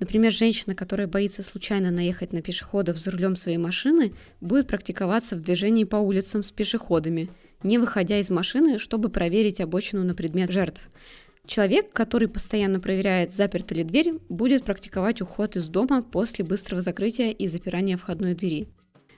Например, 0.00 0.32
женщина, 0.32 0.74
которая 0.74 1.06
боится 1.06 1.42
случайно 1.42 1.90
наехать 1.90 2.32
на 2.32 2.42
пешеходов 2.42 2.98
за 2.98 3.10
рулем 3.10 3.36
своей 3.36 3.58
машины, 3.58 4.12
будет 4.40 4.66
практиковаться 4.66 5.36
в 5.36 5.42
движении 5.42 5.84
по 5.84 5.96
улицам 5.96 6.42
с 6.42 6.50
пешеходами, 6.50 7.30
не 7.62 7.78
выходя 7.78 8.18
из 8.18 8.28
машины, 8.30 8.78
чтобы 8.78 9.08
проверить 9.08 9.60
обочину 9.60 10.02
на 10.02 10.14
предмет 10.14 10.50
жертв. 10.50 10.88
Человек, 11.46 11.92
который 11.92 12.28
постоянно 12.28 12.78
проверяет, 12.78 13.34
заперта 13.34 13.74
ли 13.74 13.82
дверь, 13.82 14.14
будет 14.28 14.64
практиковать 14.64 15.20
уход 15.20 15.56
из 15.56 15.66
дома 15.66 16.02
после 16.02 16.44
быстрого 16.44 16.80
закрытия 16.80 17.30
и 17.30 17.48
запирания 17.48 17.96
входной 17.96 18.34
двери. 18.34 18.68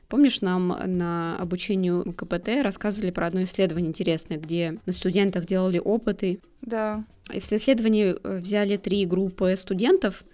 Помнишь, 0.09 0.40
нам 0.40 0.69
на 0.69 1.37
обучению 1.38 2.12
КПТ 2.12 2.62
рассказывали 2.62 3.11
про 3.11 3.26
одно 3.26 3.43
исследование 3.43 3.90
интересное, 3.90 4.38
где 4.38 4.78
на 4.87 4.93
студентах 4.93 5.45
делали 5.47 5.78
опыты. 5.78 6.40
Да. 6.62 7.04
В 7.28 7.35
исследовании 7.37 8.14
э, 8.23 8.38
взяли 8.38 8.76
три 8.76 9.07
группы 9.07 9.54
студентов. 9.57 10.25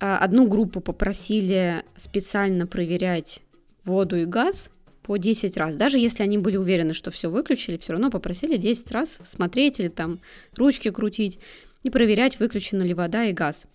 А, 0.00 0.18
одну 0.18 0.46
группу 0.46 0.80
попросили 0.80 1.84
специально 1.96 2.66
проверять 2.66 3.42
воду 3.84 4.16
и 4.16 4.24
газ 4.24 4.70
по 5.04 5.18
10 5.18 5.56
раз. 5.58 5.76
Даже 5.76 5.98
если 5.98 6.22
они 6.22 6.38
были 6.38 6.56
уверены, 6.56 6.94
что 6.94 7.10
все 7.10 7.28
выключили, 7.30 7.76
все 7.76 7.92
равно 7.92 8.10
попросили 8.10 8.56
10 8.56 8.90
раз 8.90 9.20
смотреть 9.24 9.78
или 9.78 9.88
там 9.88 10.18
ручки 10.56 10.90
крутить 10.90 11.38
и 11.82 11.90
проверять, 11.90 12.40
выключена 12.40 12.82
ли 12.82 12.94
вода 12.94 13.26
и 13.26 13.32
газ. 13.32 13.66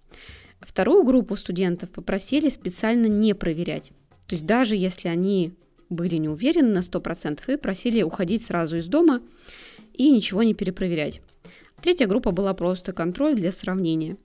Вторую 0.60 1.04
группу 1.04 1.36
студентов 1.36 1.92
попросили 1.92 2.50
специально 2.50 3.06
не 3.06 3.34
проверять. 3.34 3.92
То 4.28 4.36
есть 4.36 4.46
даже 4.46 4.76
если 4.76 5.08
они 5.08 5.54
были 5.90 6.16
не 6.18 6.30
уверены 6.30 6.70
на 6.70 6.80
100% 6.80 7.54
и 7.54 7.58
просили 7.58 8.02
уходить 8.02 8.44
сразу 8.44 8.78
из 8.78 8.88
дома 8.88 9.22
и 9.94 10.10
ничего 10.10 10.44
не 10.44 10.54
перепроверять. 10.54 11.22
Третья 11.82 12.08
группа 12.08 12.32
была 12.32 12.54
просто 12.54 12.92
контроль 12.92 13.36
для 13.36 13.52
сравнения. 13.52 14.18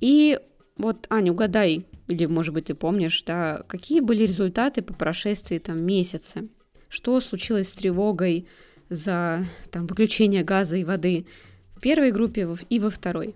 И 0.00 0.38
вот, 0.76 1.06
Аня, 1.08 1.32
угадай, 1.32 1.86
или, 2.08 2.26
может 2.26 2.52
быть, 2.54 2.66
ты 2.66 2.74
помнишь, 2.74 3.22
да, 3.22 3.62
какие 3.66 4.00
были 4.00 4.24
результаты 4.24 4.82
по 4.82 4.94
прошествии 4.94 5.58
там 5.58 5.82
месяца? 5.82 6.42
Что 6.88 7.18
случилось 7.20 7.68
с 7.68 7.74
тревогой 7.74 8.46
за 8.90 9.44
там, 9.70 9.86
выключение 9.86 10.44
газа 10.44 10.76
и 10.76 10.84
воды 10.84 11.26
в 11.74 11.80
первой 11.80 12.12
группе 12.12 12.48
и 12.68 12.78
во 12.78 12.90
второй? 12.90 13.34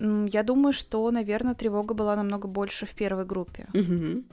Я 0.00 0.42
думаю, 0.42 0.72
что, 0.72 1.10
наверное, 1.10 1.54
тревога 1.54 1.94
была 1.94 2.16
намного 2.16 2.48
больше 2.48 2.86
в 2.86 2.94
первой 2.94 3.26
группе. 3.26 3.66
Угу. 3.74 4.24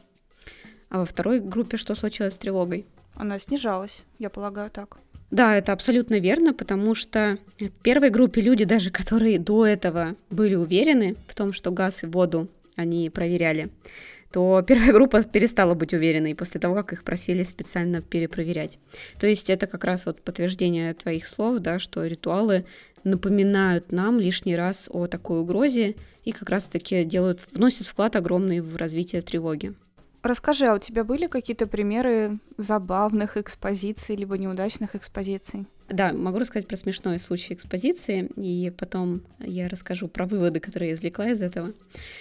А 0.89 0.99
во 0.99 1.05
второй 1.05 1.39
группе 1.39 1.77
что 1.77 1.95
случилось 1.95 2.35
с 2.35 2.37
тревогой? 2.37 2.85
Она 3.15 3.39
снижалась, 3.39 4.03
я 4.19 4.29
полагаю 4.29 4.69
так. 4.69 4.99
Да, 5.31 5.55
это 5.55 5.73
абсолютно 5.73 6.19
верно, 6.19 6.53
потому 6.53 6.95
что 6.95 7.39
в 7.59 7.69
первой 7.81 8.09
группе 8.09 8.41
люди, 8.41 8.63
даже 8.63 8.91
которые 8.91 9.39
до 9.39 9.65
этого 9.65 10.15
были 10.29 10.55
уверены 10.55 11.15
в 11.27 11.33
том, 11.33 11.51
что 11.51 11.71
газ 11.71 12.03
и 12.03 12.07
воду 12.07 12.47
они 12.75 13.09
проверяли, 13.09 13.69
то 14.31 14.63
первая 14.67 14.91
группа 14.91 15.23
перестала 15.23 15.75
быть 15.75 15.93
уверенной 15.93 16.35
после 16.35 16.59
того, 16.59 16.75
как 16.75 16.93
их 16.93 17.03
просили 17.03 17.43
специально 17.43 18.01
перепроверять. 18.01 18.79
То 19.19 19.27
есть 19.27 19.49
это 19.49 19.67
как 19.67 19.83
раз 19.83 20.05
вот 20.05 20.21
подтверждение 20.21 20.93
твоих 20.93 21.27
слов, 21.27 21.59
да, 21.59 21.79
что 21.79 22.05
ритуалы 22.05 22.65
напоминают 23.05 23.91
нам 23.91 24.19
лишний 24.19 24.55
раз 24.55 24.89
о 24.91 25.07
такой 25.07 25.39
угрозе 25.39 25.95
и 26.25 26.31
как 26.31 26.49
раз-таки 26.49 27.03
делают, 27.03 27.41
вносят 27.51 27.87
вклад 27.87 28.15
огромный 28.15 28.59
в 28.59 28.75
развитие 28.75 29.21
тревоги. 29.21 29.73
Расскажи, 30.21 30.65
а 30.65 30.73
у 30.73 30.79
тебя 30.79 31.03
были 31.03 31.27
какие-то 31.27 31.67
примеры 31.67 32.39
забавных 32.57 33.37
экспозиций 33.37 34.15
либо 34.15 34.37
неудачных 34.39 34.95
экспозиций? 34.95 35.67
Да, 35.87 36.13
могу 36.13 36.39
рассказать 36.39 36.67
про 36.67 36.77
смешной 36.77 37.19
случай 37.19 37.53
экспозиции, 37.53 38.29
и 38.37 38.71
потом 38.71 39.21
я 39.39 39.69
расскажу 39.69 40.07
про 40.07 40.25
выводы, 40.25 40.59
которые 40.59 40.89
я 40.89 40.95
извлекла 40.95 41.29
из 41.29 41.41
этого. 41.41 41.73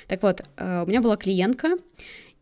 Так 0.06 0.22
вот, 0.22 0.42
э, 0.56 0.82
у 0.82 0.86
меня 0.86 1.00
была 1.00 1.16
клиентка, 1.16 1.78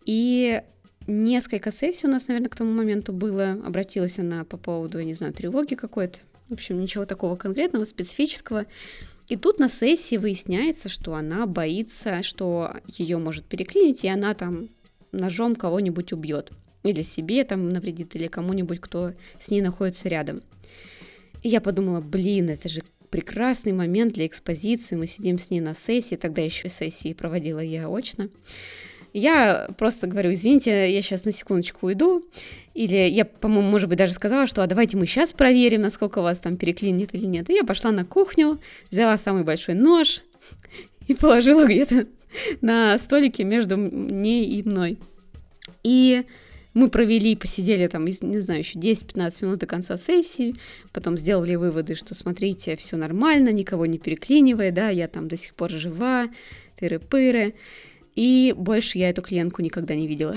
и 0.05 0.63
несколько 1.07 1.71
сессий 1.71 2.09
у 2.09 2.11
нас, 2.11 2.27
наверное, 2.27 2.49
к 2.49 2.57
тому 2.57 2.73
моменту 2.73 3.13
было. 3.13 3.53
Обратилась 3.65 4.19
она 4.19 4.45
по 4.45 4.57
поводу, 4.57 4.99
я 4.99 5.05
не 5.05 5.13
знаю, 5.13 5.33
тревоги 5.33 5.75
какой-то. 5.77 6.19
В 6.49 6.55
общем, 6.55 6.81
ничего 6.81 7.07
такого 7.07 7.37
конкретного, 7.37 7.85
специфического. 7.85 8.67
И 9.29 9.37
тут 9.37 9.61
на 9.61 9.69
сессии 9.69 10.17
выясняется, 10.17 10.89
что 10.89 11.15
она 11.15 11.47
боится, 11.47 12.23
что 12.23 12.75
ее 12.89 13.19
может 13.19 13.45
переклинить, 13.45 14.05
и 14.05 14.09
она 14.09 14.35
там 14.35 14.69
ножом 15.13 15.55
кого-нибудь 15.55 16.13
убьет. 16.13 16.51
Или 16.83 17.03
себе 17.03 17.45
там 17.45 17.69
навредит, 17.69 18.17
или 18.17 18.27
кому-нибудь, 18.27 18.81
кто 18.81 19.13
с 19.41 19.51
ней 19.51 19.63
находится 19.63 20.09
рядом. 20.09 20.43
И 21.43 21.49
я 21.49 21.61
подумала, 21.61 22.01
блин, 22.01 22.51
это 22.51 22.69
же 22.69 22.83
прекрасный 23.11 23.73
момент 23.73 24.15
для 24.15 24.27
экспозиции. 24.27 24.97
Мы 24.97 25.07
сидим 25.07 25.39
с 25.39 25.51
ней 25.51 25.61
на 25.61 25.75
сессии, 25.75 26.17
тогда 26.17 26.43
еще 26.43 26.69
сессии 26.69 27.13
проводила 27.13 27.61
я 27.61 27.89
очно. 27.89 28.29
Я 29.13 29.69
просто 29.77 30.07
говорю, 30.07 30.33
извините, 30.33 30.91
я 30.91 31.03
сейчас 31.03 31.27
на 31.27 31.33
секундочку 31.33 31.87
уйду. 31.87 32.25
Или 32.73 32.97
я, 32.97 33.27
по-моему, 33.27 33.71
может 33.71 33.89
быть, 33.89 33.99
даже 33.99 34.13
сказала, 34.13 34.47
что 34.47 34.63
а 34.63 34.67
давайте 34.67 34.97
мы 34.97 35.07
сейчас 35.07 35.35
проверим, 35.35 35.83
насколько 35.83 36.23
вас 36.23 36.39
там 36.39 36.57
переклинит 36.57 37.15
или 37.15 37.27
нет. 37.27 37.51
И 37.51 37.55
я 37.55 37.65
пошла 37.65 37.91
на 37.93 38.07
кухню, 38.07 38.59
взяла 38.91 39.19
самый 39.19 39.45
большой 39.45 39.75
нож 39.75 40.23
и 41.07 41.15
положила 41.15 41.67
где-то 41.67 42.07
на 42.63 42.99
столике 42.99 43.45
между 43.45 43.77
ней 43.77 44.47
и 44.47 44.67
мной. 44.67 44.99
И 45.83 46.25
мы 46.75 46.89
провели, 46.89 47.37
посидели 47.37 47.87
там, 47.87 48.05
не 48.05 48.39
знаю, 48.39 48.61
еще 48.61 48.79
10-15 48.79 49.45
минут 49.45 49.59
до 49.59 49.67
конца 49.67 49.97
сессии, 49.97 50.55
потом 50.93 51.19
сделали 51.19 51.55
выводы, 51.55 51.95
что 51.95 52.15
смотрите, 52.15 52.77
все 52.77 52.97
нормально, 52.97 53.51
никого 53.51 53.87
не 53.87 53.99
переклинивая, 53.99 54.73
да, 54.73 54.89
я 54.89 55.09
там 55.09 55.29
до 55.29 55.37
сих 55.37 55.55
пор 55.55 55.71
жива, 55.71 56.29
тыры-пыры. 56.79 57.55
И 58.15 58.55
больше 58.57 58.99
я 58.99 59.09
эту 59.09 59.23
клиентку 59.23 59.63
никогда 59.63 59.95
не 59.95 60.07
видела. 60.07 60.37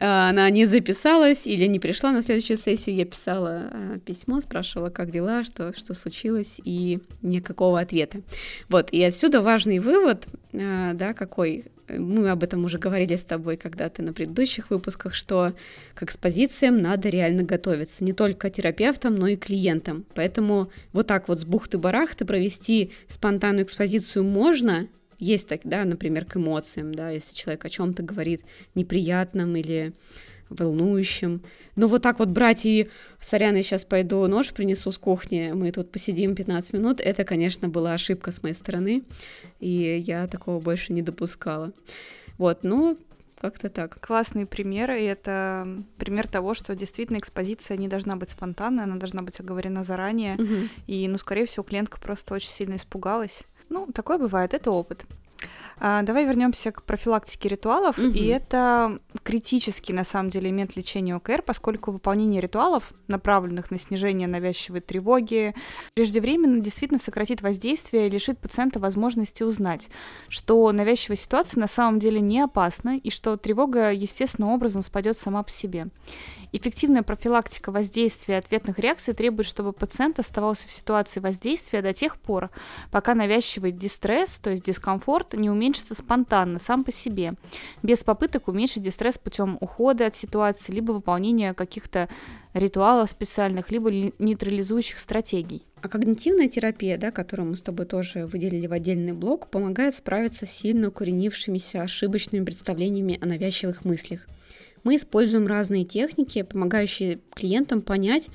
А, 0.00 0.30
она 0.30 0.48
не 0.50 0.66
записалась 0.66 1.46
или 1.46 1.66
не 1.66 1.78
пришла 1.78 2.12
на 2.12 2.22
следующую 2.22 2.56
сессию. 2.56 2.96
Я 2.96 3.04
писала 3.04 3.70
а, 3.70 3.98
письмо, 3.98 4.40
спрашивала, 4.40 4.90
как 4.90 5.10
дела, 5.10 5.44
что, 5.44 5.76
что 5.76 5.94
случилось, 5.94 6.60
и 6.64 7.00
никакого 7.22 7.80
ответа. 7.80 8.20
Вот, 8.68 8.90
и 8.92 9.02
отсюда 9.02 9.40
важный 9.40 9.78
вывод, 9.78 10.26
а, 10.52 10.94
да, 10.94 11.14
какой 11.14 11.64
мы 11.88 12.28
об 12.28 12.42
этом 12.42 12.64
уже 12.64 12.78
говорили 12.78 13.16
с 13.16 13.24
тобой 13.24 13.56
когда-то 13.56 14.02
на 14.02 14.12
предыдущих 14.12 14.70
выпусках, 14.70 15.14
что 15.14 15.54
к 15.94 16.02
экспозициям 16.02 16.80
надо 16.80 17.08
реально 17.08 17.42
готовиться, 17.42 18.04
не 18.04 18.12
только 18.12 18.50
терапевтам, 18.50 19.14
но 19.14 19.28
и 19.28 19.36
клиентам. 19.36 20.04
Поэтому 20.14 20.70
вот 20.92 21.06
так 21.06 21.28
вот 21.28 21.40
с 21.40 21.44
бухты-барахты 21.44 22.24
провести 22.24 22.90
спонтанную 23.08 23.64
экспозицию 23.64 24.24
можно, 24.24 24.88
есть 25.18 25.48
так, 25.48 25.60
да, 25.64 25.84
например, 25.84 26.24
к 26.24 26.36
эмоциям, 26.36 26.94
да, 26.94 27.10
если 27.10 27.34
человек 27.34 27.64
о 27.64 27.70
чем-то 27.70 28.02
говорит 28.02 28.42
неприятном 28.74 29.56
или 29.56 29.92
волнующим. 30.50 31.42
Но 31.76 31.86
вот 31.88 32.02
так 32.02 32.18
вот 32.18 32.28
брать 32.28 32.64
и, 32.64 32.88
сорян, 33.20 33.54
я 33.56 33.62
сейчас 33.62 33.84
пойду 33.84 34.26
нож 34.26 34.52
принесу 34.52 34.90
с 34.90 34.98
кухни, 34.98 35.52
мы 35.54 35.70
тут 35.72 35.90
посидим 35.90 36.34
15 36.34 36.72
минут, 36.72 37.00
это, 37.00 37.24
конечно, 37.24 37.68
была 37.68 37.94
ошибка 37.94 38.32
с 38.32 38.42
моей 38.42 38.54
стороны, 38.54 39.02
и 39.60 40.02
я 40.06 40.26
такого 40.26 40.60
больше 40.60 40.92
не 40.92 41.02
допускала. 41.02 41.72
Вот, 42.38 42.60
ну, 42.62 42.96
как-то 43.40 43.68
так. 43.68 44.00
Классные 44.00 44.46
примеры, 44.46 45.02
и 45.02 45.04
это 45.04 45.84
пример 45.96 46.26
того, 46.26 46.54
что 46.54 46.74
действительно 46.74 47.18
экспозиция 47.18 47.76
не 47.76 47.88
должна 47.88 48.16
быть 48.16 48.30
спонтанной, 48.30 48.84
она 48.84 48.96
должна 48.96 49.22
быть 49.22 49.38
оговорена 49.38 49.84
заранее, 49.84 50.34
угу. 50.34 50.68
и, 50.86 51.06
ну, 51.08 51.18
скорее 51.18 51.46
всего, 51.46 51.62
клиентка 51.62 52.00
просто 52.00 52.34
очень 52.34 52.50
сильно 52.50 52.76
испугалась, 52.76 53.42
ну, 53.68 53.86
такое 53.92 54.18
бывает, 54.18 54.54
это 54.54 54.70
опыт. 54.70 55.06
А, 55.80 56.02
давай 56.02 56.26
вернемся 56.26 56.72
к 56.72 56.82
профилактике 56.82 57.48
ритуалов. 57.48 57.98
Угу. 57.98 58.08
И 58.08 58.26
это 58.26 58.98
критический, 59.22 59.92
на 59.92 60.04
самом 60.04 60.30
деле, 60.30 60.48
элемент 60.48 60.76
лечения 60.76 61.14
ОКР, 61.14 61.42
поскольку 61.42 61.92
выполнение 61.92 62.40
ритуалов, 62.40 62.92
направленных 63.06 63.70
на 63.70 63.78
снижение 63.78 64.26
навязчивой 64.26 64.80
тревоги, 64.80 65.54
преждевременно 65.94 66.60
действительно 66.60 66.98
сократит 66.98 67.42
воздействие 67.42 68.06
и 68.06 68.10
лишит 68.10 68.38
пациента 68.38 68.80
возможности 68.80 69.42
узнать, 69.42 69.88
что 70.28 70.70
навязчивая 70.72 71.16
ситуация 71.16 71.60
на 71.60 71.68
самом 71.68 71.98
деле 71.98 72.20
не 72.20 72.40
опасна 72.40 72.96
и 72.96 73.10
что 73.10 73.36
тревога 73.36 73.92
естественным 73.92 74.50
образом 74.50 74.82
спадет 74.82 75.16
сама 75.16 75.42
по 75.42 75.50
себе. 75.50 75.88
Эффективная 76.50 77.02
профилактика 77.02 77.70
воздействия 77.70 78.38
ответных 78.38 78.78
реакций 78.78 79.12
требует, 79.12 79.46
чтобы 79.46 79.72
пациент 79.72 80.18
оставался 80.18 80.66
в 80.66 80.72
ситуации 80.72 81.20
воздействия 81.20 81.82
до 81.82 81.92
тех 81.92 82.18
пор, 82.18 82.50
пока 82.90 83.14
навязчивый 83.14 83.70
дистресс, 83.70 84.38
то 84.38 84.50
есть 84.50 84.62
дискомфорт, 84.62 85.34
не 85.34 85.50
уменьшится 85.50 85.94
спонтанно, 85.94 86.58
сам 86.58 86.84
по 86.84 86.92
себе, 86.92 87.34
без 87.82 88.02
попыток 88.02 88.48
уменьшить 88.48 88.82
дистресс 88.82 89.18
путем 89.18 89.58
ухода 89.60 90.06
от 90.06 90.14
ситуации, 90.14 90.72
либо 90.72 90.92
выполнения 90.92 91.52
каких-то 91.52 92.08
ритуалов 92.54 93.10
специальных, 93.10 93.70
либо 93.70 93.90
нейтрализующих 93.90 94.98
стратегий. 94.98 95.66
А 95.82 95.88
когнитивная 95.88 96.48
терапия, 96.48 96.96
да, 96.96 97.10
которую 97.10 97.50
мы 97.50 97.56
с 97.56 97.62
тобой 97.62 97.84
тоже 97.84 98.26
выделили 98.26 98.66
в 98.66 98.72
отдельный 98.72 99.12
блок, 99.12 99.50
помогает 99.50 99.94
справиться 99.94 100.46
с 100.46 100.50
сильно 100.50 100.88
укоренившимися 100.88 101.82
ошибочными 101.82 102.44
представлениями 102.44 103.18
о 103.20 103.26
навязчивых 103.26 103.84
мыслях. 103.84 104.26
Мы 104.84 104.96
используем 104.96 105.46
разные 105.46 105.84
техники, 105.84 106.42
помогающие 106.42 107.20
клиентам 107.34 107.82
понять 107.82 108.28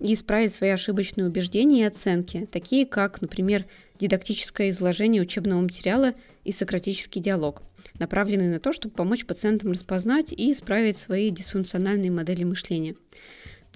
и 0.00 0.14
исправить 0.14 0.54
свои 0.54 0.70
ошибочные 0.70 1.26
убеждения 1.26 1.82
и 1.82 1.86
оценки, 1.86 2.48
такие 2.50 2.86
как, 2.86 3.20
например, 3.20 3.64
дидактическое 3.98 4.70
изложение 4.70 5.22
учебного 5.22 5.60
материала 5.60 6.14
и 6.44 6.52
сократический 6.52 7.20
диалог, 7.20 7.62
направленный 7.98 8.48
на 8.48 8.60
то, 8.60 8.72
чтобы 8.72 8.94
помочь 8.94 9.24
пациентам 9.24 9.72
распознать 9.72 10.32
и 10.32 10.52
исправить 10.52 10.96
свои 10.96 11.30
дисфункциональные 11.30 12.10
модели 12.10 12.44
мышления. 12.44 12.94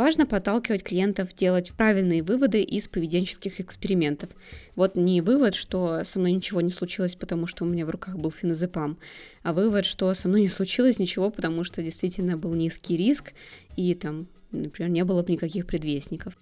Важно 0.01 0.25
подталкивать 0.25 0.83
клиентов 0.83 1.35
делать 1.35 1.73
правильные 1.73 2.23
выводы 2.23 2.63
из 2.63 2.89
поведенческих 2.89 3.61
экспериментов. 3.61 4.31
Вот 4.75 4.97
не 4.97 5.21
вывод, 5.21 5.55
что 5.55 6.05
со 6.05 6.19
мной 6.19 6.33
ничего 6.33 6.63
не 6.63 6.71
случилось, 6.71 7.17
потому 7.17 7.47
что 7.47 7.67
у 7.67 7.69
меня 7.69 7.85
в 7.85 7.91
руках 7.91 8.17
был 8.17 8.31
феназепам, 8.31 8.97
а 9.43 9.53
вывод, 9.53 9.85
что 9.85 10.15
со 10.15 10.27
мной 10.27 10.41
не 10.41 10.49
случилось 10.49 10.99
ничего, 10.99 11.29
потому 11.31 11.65
что 11.65 11.83
действительно 11.83 12.39
был 12.39 12.55
низкий 12.55 12.97
риск 12.97 13.35
и 13.77 13.93
там, 13.93 14.27
например, 14.53 14.91
не 14.91 15.05
было 15.05 15.23
бы 15.23 15.33
никаких 15.33 15.67
предвестников. 15.67 16.33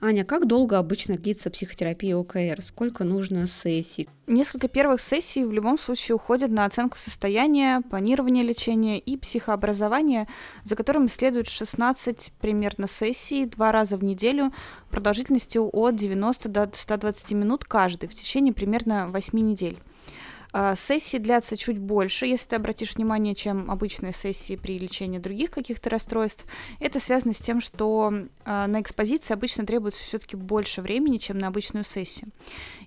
Аня, 0.00 0.24
как 0.24 0.46
долго 0.46 0.78
обычно 0.78 1.16
длится 1.16 1.50
психотерапия 1.50 2.16
ОКР? 2.16 2.62
Сколько 2.62 3.02
нужно 3.02 3.48
сессий? 3.48 4.08
Несколько 4.28 4.68
первых 4.68 5.00
сессий 5.00 5.42
в 5.42 5.52
любом 5.52 5.76
случае 5.76 6.14
уходят 6.14 6.52
на 6.52 6.64
оценку 6.66 6.96
состояния, 6.96 7.80
планирование 7.80 8.44
лечения 8.44 9.00
и 9.00 9.16
психообразование, 9.16 10.28
за 10.62 10.76
которым 10.76 11.08
следует 11.08 11.48
16 11.48 12.32
примерно 12.40 12.86
сессий 12.86 13.46
два 13.46 13.72
раза 13.72 13.96
в 13.96 14.04
неделю 14.04 14.52
продолжительностью 14.88 15.68
от 15.72 15.96
90 15.96 16.48
до 16.48 16.70
120 16.72 17.32
минут 17.32 17.64
каждый 17.64 18.08
в 18.08 18.14
течение 18.14 18.52
примерно 18.52 19.08
8 19.08 19.36
недель. 19.40 19.78
А, 20.52 20.76
сессии 20.76 21.18
длятся 21.18 21.56
чуть 21.56 21.78
больше, 21.78 22.26
если 22.26 22.48
ты 22.48 22.56
обратишь 22.56 22.94
внимание, 22.94 23.34
чем 23.34 23.70
обычные 23.70 24.12
сессии 24.12 24.56
при 24.56 24.78
лечении 24.78 25.18
других 25.18 25.50
каких-то 25.50 25.90
расстройств. 25.90 26.46
Это 26.80 27.00
связано 27.00 27.34
с 27.34 27.38
тем, 27.38 27.60
что 27.60 28.12
а, 28.44 28.66
на 28.66 28.80
экспозиции 28.80 29.34
обычно 29.34 29.66
требуется 29.66 30.02
все-таки 30.02 30.36
больше 30.36 30.80
времени, 30.80 31.18
чем 31.18 31.38
на 31.38 31.48
обычную 31.48 31.84
сессию. 31.84 32.30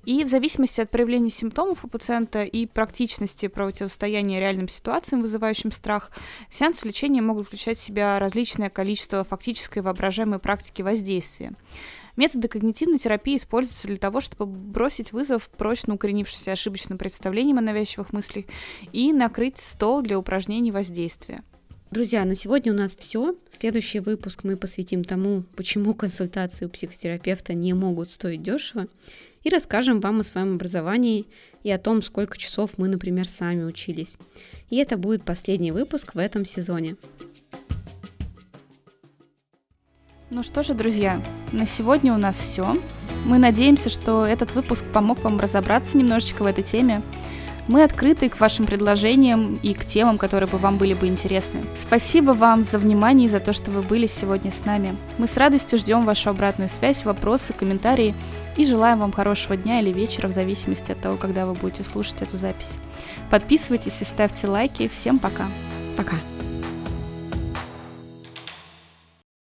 И 0.05 0.23
в 0.23 0.27
зависимости 0.27 0.81
от 0.81 0.89
проявления 0.89 1.29
симптомов 1.29 1.85
у 1.85 1.87
пациента 1.87 2.43
и 2.43 2.65
практичности 2.65 3.47
противостояния 3.47 4.39
реальным 4.39 4.67
ситуациям, 4.67 5.21
вызывающим 5.21 5.71
страх, 5.71 6.11
сеансы 6.49 6.87
лечения 6.87 7.21
могут 7.21 7.47
включать 7.47 7.77
в 7.77 7.81
себя 7.81 8.17
различное 8.19 8.71
количество 8.71 9.23
фактической 9.23 9.79
воображаемой 9.79 10.39
практики 10.39 10.81
воздействия. 10.81 11.53
Методы 12.15 12.47
когнитивной 12.47 12.99
терапии 12.99 13.37
используются 13.37 13.87
для 13.87 13.97
того, 13.97 14.21
чтобы 14.21 14.45
бросить 14.45 15.11
вызов 15.11 15.49
прочно 15.49 15.95
укоренившимся 15.95 16.51
ошибочным 16.51 16.97
представлениям 16.97 17.57
о 17.57 17.61
навязчивых 17.61 18.13
мыслях 18.13 18.45
и 18.91 19.13
накрыть 19.13 19.57
стол 19.57 20.01
для 20.01 20.17
упражнений 20.19 20.71
воздействия. 20.71 21.43
Друзья, 21.91 22.23
на 22.23 22.35
сегодня 22.35 22.71
у 22.71 22.75
нас 22.75 22.95
все. 22.95 23.35
Следующий 23.49 23.99
выпуск 23.99 24.45
мы 24.45 24.55
посвятим 24.55 25.03
тому, 25.03 25.43
почему 25.57 25.93
консультации 25.93 26.65
у 26.65 26.69
психотерапевта 26.69 27.53
не 27.53 27.73
могут 27.73 28.11
стоить 28.11 28.41
дешево, 28.41 28.87
и 29.43 29.49
расскажем 29.49 29.99
вам 29.99 30.21
о 30.21 30.23
своем 30.23 30.55
образовании 30.55 31.25
и 31.63 31.71
о 31.71 31.77
том, 31.77 32.01
сколько 32.01 32.37
часов 32.37 32.77
мы, 32.77 32.87
например, 32.87 33.27
сами 33.27 33.63
учились. 33.63 34.15
И 34.69 34.77
это 34.77 34.95
будет 34.95 35.25
последний 35.25 35.73
выпуск 35.73 36.15
в 36.15 36.17
этом 36.17 36.45
сезоне. 36.45 36.95
Ну 40.33 40.43
что 40.43 40.63
же, 40.63 40.73
друзья, 40.73 41.21
на 41.51 41.67
сегодня 41.67 42.13
у 42.13 42.17
нас 42.17 42.37
все. 42.37 42.77
Мы 43.25 43.37
надеемся, 43.37 43.89
что 43.89 44.25
этот 44.25 44.55
выпуск 44.55 44.85
помог 44.85 45.21
вам 45.25 45.41
разобраться 45.41 45.97
немножечко 45.97 46.43
в 46.43 46.45
этой 46.45 46.63
теме. 46.63 47.01
Мы 47.67 47.83
открыты 47.83 48.29
к 48.29 48.39
вашим 48.39 48.65
предложениям 48.65 49.59
и 49.61 49.73
к 49.73 49.83
темам, 49.83 50.17
которые 50.17 50.47
бы 50.47 50.57
вам 50.57 50.77
были 50.77 50.93
бы 50.93 51.07
интересны. 51.07 51.59
Спасибо 51.75 52.31
вам 52.31 52.63
за 52.63 52.77
внимание 52.77 53.27
и 53.27 53.29
за 53.29 53.41
то, 53.41 53.51
что 53.51 53.71
вы 53.71 53.81
были 53.81 54.07
сегодня 54.07 54.53
с 54.53 54.65
нами. 54.65 54.95
Мы 55.17 55.27
с 55.27 55.35
радостью 55.35 55.77
ждем 55.77 56.05
вашу 56.05 56.29
обратную 56.29 56.69
связь, 56.69 57.03
вопросы, 57.03 57.51
комментарии 57.51 58.15
и 58.55 58.65
желаем 58.65 58.99
вам 58.99 59.11
хорошего 59.11 59.57
дня 59.57 59.81
или 59.81 59.91
вечера 59.91 60.29
в 60.29 60.33
зависимости 60.33 60.93
от 60.93 61.01
того, 61.01 61.17
когда 61.17 61.45
вы 61.45 61.55
будете 61.55 61.83
слушать 61.83 62.21
эту 62.21 62.37
запись. 62.37 62.71
Подписывайтесь 63.29 64.01
и 64.01 64.05
ставьте 64.05 64.47
лайки. 64.47 64.87
Всем 64.87 65.19
пока. 65.19 65.47
Пока. 65.97 66.15